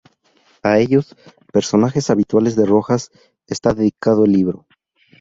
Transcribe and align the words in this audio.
A 0.63 0.79
ellos, 0.79 1.15
personajes 1.53 2.09
habituales 2.09 2.55
de 2.55 2.65
Rojas, 2.65 3.11
está 3.45 3.75
dedicado 3.75 4.25
el 4.25 4.31
libro. 4.31 4.65